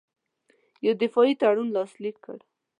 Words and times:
یو 0.85 0.93
دفاعي 1.03 1.33
تړون 1.41 1.67
لاسلیک 1.75 2.15
کړ. 2.25 2.37